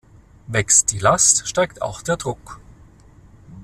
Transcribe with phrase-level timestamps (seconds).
[0.47, 2.59] Wächst die Last, steigt auch der Druck.